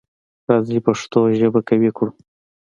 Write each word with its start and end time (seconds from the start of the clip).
راځی 0.49 0.79
پښتو 0.85 1.19
ژبه 1.39 1.59
قوي 1.67 1.91
کړو. 1.97 2.11